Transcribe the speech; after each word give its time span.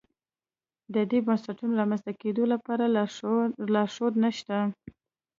د 0.93 0.95
دې 1.11 1.19
بنسټونو 1.27 1.73
رامنځته 1.81 2.11
کېدو 2.21 2.43
لپاره 2.53 2.85
لارښود 3.73 4.13
نه 4.23 4.31
شته. 4.37 4.57